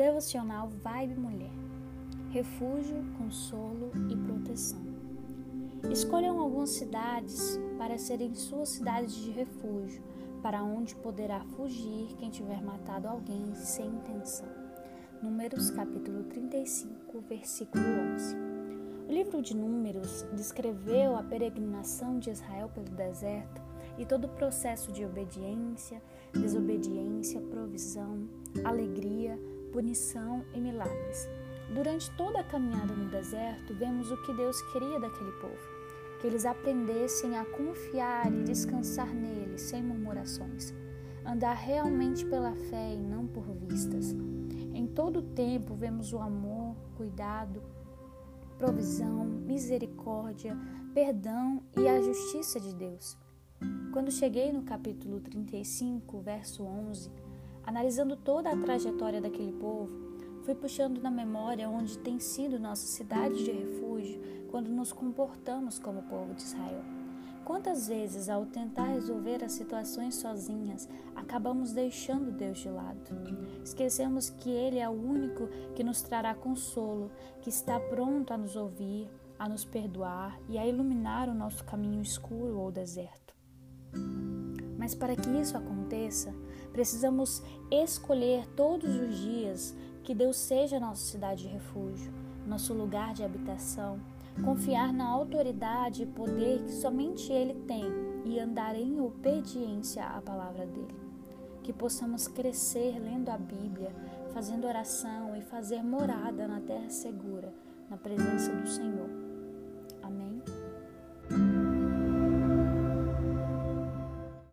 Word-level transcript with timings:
Devocional 0.00 0.70
Vibe 0.82 1.20
Mulher. 1.20 1.52
Refúgio, 2.30 3.04
consolo 3.18 3.92
e 4.08 4.16
proteção. 4.16 4.80
Escolham 5.90 6.40
algumas 6.40 6.70
cidades 6.70 7.60
para 7.76 7.98
serem 7.98 8.34
suas 8.34 8.70
cidades 8.70 9.14
de 9.14 9.30
refúgio, 9.30 10.02
para 10.42 10.64
onde 10.64 10.96
poderá 10.96 11.44
fugir 11.54 12.16
quem 12.18 12.30
tiver 12.30 12.62
matado 12.62 13.08
alguém 13.08 13.54
sem 13.54 13.88
intenção. 13.88 14.48
Números 15.22 15.70
capítulo 15.70 16.24
35, 16.24 17.20
versículo 17.28 17.84
11. 18.14 18.36
O 19.06 19.12
livro 19.12 19.42
de 19.42 19.54
Números 19.54 20.24
descreveu 20.32 21.14
a 21.14 21.22
peregrinação 21.22 22.18
de 22.18 22.30
Israel 22.30 22.70
pelo 22.74 22.88
deserto 22.88 23.60
e 23.98 24.06
todo 24.06 24.24
o 24.24 24.30
processo 24.30 24.90
de 24.92 25.04
obediência, 25.04 26.00
desobediência, 26.32 27.38
provisão, 27.38 28.26
alegria, 28.64 29.38
punição 29.72 30.44
e 30.54 30.60
milagres. 30.60 31.28
Durante 31.74 32.10
toda 32.16 32.40
a 32.40 32.44
caminhada 32.44 32.94
no 32.94 33.08
deserto, 33.08 33.72
vemos 33.74 34.10
o 34.10 34.22
que 34.22 34.32
Deus 34.34 34.60
queria 34.72 34.98
daquele 34.98 35.32
povo: 35.32 35.58
que 36.20 36.26
eles 36.26 36.44
aprendessem 36.44 37.38
a 37.38 37.44
confiar 37.44 38.32
e 38.32 38.42
descansar 38.42 39.14
nele 39.14 39.56
sem 39.58 39.82
murmurações, 39.82 40.74
andar 41.24 41.54
realmente 41.54 42.26
pela 42.26 42.54
fé 42.54 42.94
e 42.94 42.98
não 42.98 43.26
por 43.26 43.44
vistas. 43.54 44.14
Em 44.74 44.86
todo 44.86 45.20
o 45.20 45.22
tempo 45.22 45.74
vemos 45.74 46.12
o 46.12 46.18
amor, 46.18 46.74
cuidado, 46.96 47.62
provisão, 48.58 49.24
misericórdia, 49.24 50.56
perdão 50.92 51.62
e 51.76 51.88
a 51.88 52.00
justiça 52.00 52.58
de 52.58 52.74
Deus. 52.74 53.16
Quando 53.92 54.10
cheguei 54.10 54.52
no 54.52 54.62
capítulo 54.62 55.20
35, 55.20 56.20
verso 56.20 56.64
11, 56.64 57.10
Analisando 57.70 58.16
toda 58.16 58.50
a 58.50 58.56
trajetória 58.56 59.20
daquele 59.20 59.52
povo, 59.52 59.96
fui 60.42 60.56
puxando 60.56 61.00
na 61.00 61.08
memória 61.08 61.70
onde 61.70 61.96
tem 61.98 62.18
sido 62.18 62.58
nossa 62.58 62.84
cidade 62.84 63.44
de 63.44 63.52
refúgio 63.52 64.20
quando 64.50 64.68
nos 64.68 64.92
comportamos 64.92 65.78
como 65.78 66.02
povo 66.02 66.34
de 66.34 66.42
Israel. 66.42 66.82
Quantas 67.44 67.86
vezes, 67.86 68.28
ao 68.28 68.44
tentar 68.44 68.86
resolver 68.86 69.44
as 69.44 69.52
situações 69.52 70.16
sozinhas, 70.16 70.88
acabamos 71.14 71.72
deixando 71.72 72.32
Deus 72.32 72.58
de 72.58 72.68
lado? 72.68 72.98
Esquecemos 73.64 74.30
que 74.30 74.50
Ele 74.50 74.80
é 74.80 74.88
o 74.88 74.92
único 74.92 75.46
que 75.76 75.84
nos 75.84 76.02
trará 76.02 76.34
consolo, 76.34 77.08
que 77.40 77.50
está 77.50 77.78
pronto 77.78 78.34
a 78.34 78.36
nos 78.36 78.56
ouvir, 78.56 79.08
a 79.38 79.48
nos 79.48 79.64
perdoar 79.64 80.40
e 80.48 80.58
a 80.58 80.66
iluminar 80.66 81.28
o 81.28 81.34
nosso 81.34 81.64
caminho 81.64 82.02
escuro 82.02 82.58
ou 82.58 82.72
deserto. 82.72 83.32
Mas 84.80 84.94
para 84.94 85.14
que 85.14 85.28
isso 85.28 85.58
aconteça, 85.58 86.34
precisamos 86.72 87.42
escolher 87.70 88.48
todos 88.56 88.88
os 88.96 89.14
dias 89.14 89.76
que 90.02 90.14
Deus 90.14 90.38
seja 90.38 90.80
nossa 90.80 91.04
cidade 91.04 91.42
de 91.42 91.48
refúgio, 91.48 92.10
nosso 92.46 92.72
lugar 92.72 93.12
de 93.12 93.22
habitação, 93.22 94.00
confiar 94.42 94.90
na 94.90 95.06
autoridade 95.06 96.04
e 96.04 96.06
poder 96.06 96.62
que 96.62 96.72
somente 96.72 97.30
Ele 97.30 97.52
tem 97.66 97.84
e 98.24 98.40
andar 98.40 98.74
em 98.74 98.98
obediência 99.02 100.02
à 100.02 100.22
palavra 100.22 100.64
dele. 100.64 100.98
Que 101.62 101.74
possamos 101.74 102.26
crescer 102.26 102.98
lendo 102.98 103.28
a 103.28 103.36
Bíblia, 103.36 103.94
fazendo 104.32 104.66
oração 104.66 105.36
e 105.36 105.42
fazer 105.42 105.82
morada 105.82 106.48
na 106.48 106.58
terra 106.58 106.88
segura, 106.88 107.52
na 107.90 107.98
presença 107.98 108.50
do 108.50 108.66
Senhor. 108.66 109.19